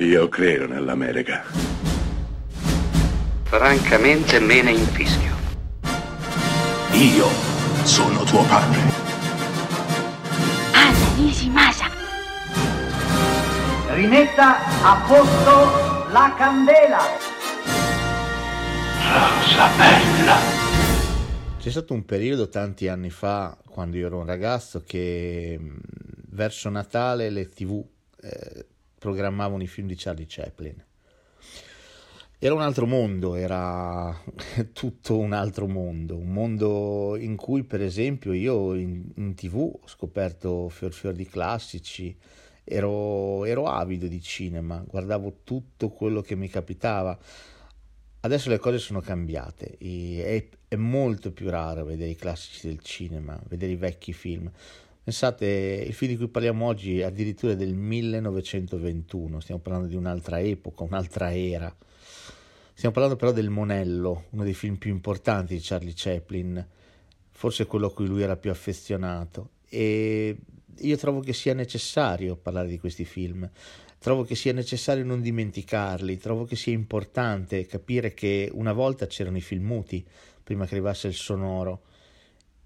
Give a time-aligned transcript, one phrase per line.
[0.00, 1.42] Io credo nell'America.
[3.42, 5.34] Francamente me ne infischio.
[6.92, 7.26] Io
[7.82, 8.78] sono tuo padre.
[10.72, 11.86] Anna Nishimasa.
[13.94, 17.00] Rimetta a posto la candela.
[19.02, 20.36] Rosa bella.
[21.58, 25.76] C'è stato un periodo tanti anni fa, quando io ero un ragazzo, che mh,
[26.28, 27.84] verso Natale le tv
[28.22, 28.66] eh,
[28.98, 30.84] programmavano i film di Charlie Chaplin.
[32.40, 34.16] Era un altro mondo, era
[34.72, 39.88] tutto un altro mondo, un mondo in cui per esempio io in, in tv ho
[39.88, 42.16] scoperto fior fior di classici,
[42.62, 47.18] ero, ero avido di cinema, guardavo tutto quello che mi capitava.
[48.20, 53.36] Adesso le cose sono cambiate, è, è molto più raro vedere i classici del cinema,
[53.48, 54.48] vedere i vecchi film.
[55.08, 60.38] Pensate, il film di cui parliamo oggi è addirittura del 1921, stiamo parlando di un'altra
[60.38, 61.74] epoca, un'altra era.
[62.74, 66.62] Stiamo parlando però del Monello, uno dei film più importanti di Charlie Chaplin,
[67.30, 69.52] forse quello a cui lui era più affezionato.
[69.70, 70.36] E
[70.76, 73.50] io trovo che sia necessario parlare di questi film,
[73.98, 79.38] trovo che sia necessario non dimenticarli, trovo che sia importante capire che una volta c'erano
[79.38, 80.06] i film muti
[80.44, 81.80] prima che arrivasse il sonoro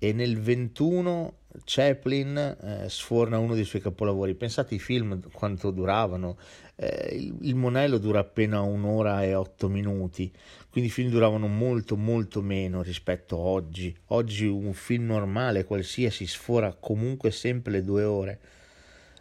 [0.02, 4.34] e nel 21 Chaplin eh, sforna uno dei suoi capolavori.
[4.34, 6.38] Pensate ai film quanto duravano,
[6.76, 10.32] eh, il, il, Monello dura appena un'ora e otto minuti,
[10.70, 13.96] quindi i film duravano molto molto meno rispetto a oggi.
[14.06, 18.40] Oggi un film normale qualsiasi sfora comunque sempre le due ore,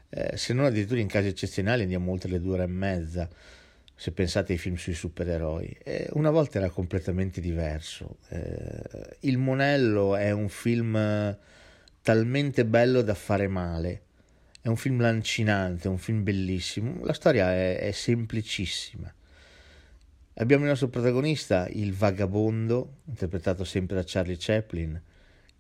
[0.10, 3.30] eh, se non addirittura in casi eccezionali andiamo oltre le due ore e mezza
[4.02, 5.78] se pensate ai film sui supereroi.
[5.84, 8.18] Eh, una volta era completamente diverso.
[8.30, 11.38] Eh, il Monello è un film
[12.02, 14.02] talmente bello da fare male.
[14.62, 17.04] È un film lancinante, un film bellissimo.
[17.04, 19.12] La storia è, è semplicissima.
[20.36, 25.02] Abbiamo il nostro protagonista, il vagabondo, interpretato sempre da Charlie Chaplin,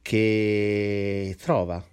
[0.01, 1.85] che trova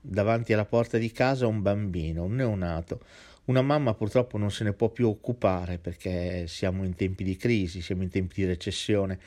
[0.00, 3.00] davanti alla porta di casa un bambino, un neonato,
[3.46, 7.80] una mamma purtroppo non se ne può più occupare perché siamo in tempi di crisi,
[7.80, 9.18] siamo in tempi di recessione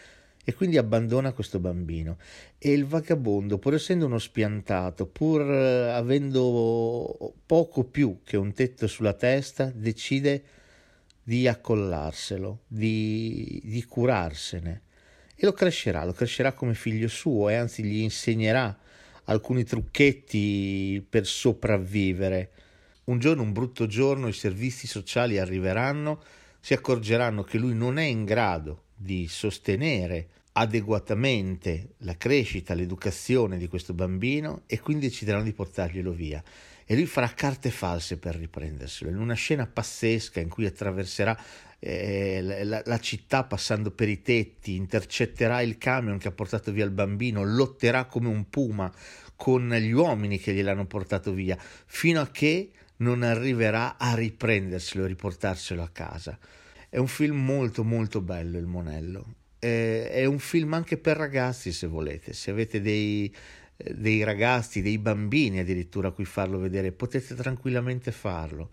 [0.49, 2.17] e quindi abbandona questo bambino.
[2.57, 8.87] E il vagabondo, pur essendo uno spiantato, pur eh, avendo poco più che un tetto
[8.87, 10.43] sulla testa, decide
[11.21, 14.81] di accollarselo, di, di curarsene
[15.35, 18.75] e lo crescerà, lo crescerà come figlio suo e anzi gli insegnerà
[19.25, 22.51] alcuni trucchetti per sopravvivere
[23.03, 26.23] un giorno, un brutto giorno, i servizi sociali arriveranno,
[26.59, 30.27] si accorgeranno che lui non è in grado di sostenere
[30.59, 36.43] adeguatamente la crescita, l'educazione di questo bambino e quindi decideranno di portarglielo via.
[36.85, 41.37] E lui farà carte false per riprenderselo, in una scena pazzesca in cui attraverserà
[41.79, 46.83] eh, la, la, città passando per i tetti, intercetterà il camion che ha portato via
[46.83, 48.91] il bambino, lotterà come un puma
[49.35, 55.07] con gli uomini che gliel'hanno portato via, fino a che non arriverà a riprenderselo e
[55.07, 56.37] riportarselo a casa.
[56.89, 59.35] È un film molto molto bello il Monello.
[59.59, 63.33] È, è un film anche per ragazzi se volete, se avete dei,
[63.75, 68.71] dei ragazzi, dei bambini addirittura a cui farlo vedere, potete tranquillamente farlo.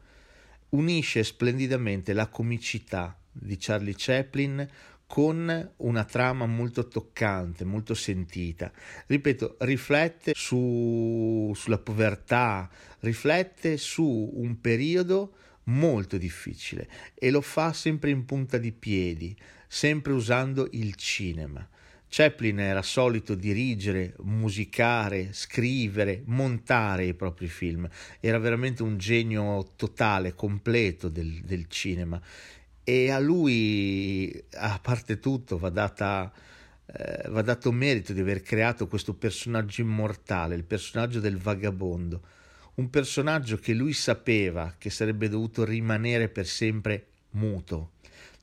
[0.71, 4.69] Unisce splendidamente la comicità di Charlie Chaplin
[5.07, 8.73] con una trama molto toccante, molto sentita.
[9.07, 12.69] Ripeto, riflette su, sulla povertà,
[13.01, 15.35] riflette su un periodo
[15.67, 21.67] molto difficile e lo fa sempre in punta di piedi, sempre usando il cinema.
[22.09, 27.89] Chaplin era solito dirigere, musicare, scrivere, montare i propri film,
[28.21, 32.21] era veramente un genio totale, completo del, del cinema.
[32.85, 36.33] E a lui, a parte tutto, va, data,
[36.87, 42.23] eh, va dato merito di aver creato questo personaggio immortale, il personaggio del vagabondo,
[42.77, 47.93] un personaggio che lui sapeva che sarebbe dovuto rimanere per sempre muto,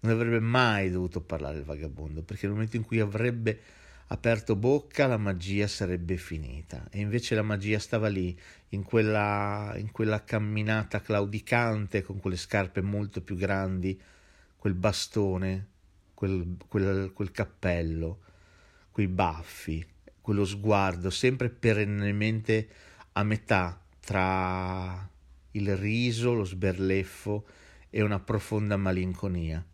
[0.02, 3.60] non avrebbe mai dovuto parlare il vagabondo, perché nel momento in cui avrebbe
[4.08, 6.88] aperto bocca la magia sarebbe finita.
[6.90, 8.38] E invece la magia stava lì
[8.70, 14.00] in quella, in quella camminata claudicante con quelle scarpe molto più grandi
[14.58, 15.68] quel bastone,
[16.14, 18.20] quel, quel, quel cappello,
[18.92, 19.86] quei baffi,
[20.22, 22.68] quello sguardo sempre perennemente
[23.14, 25.10] a metà tra
[25.52, 27.46] il riso, lo sberleffo
[27.90, 29.66] e una profonda malinconia.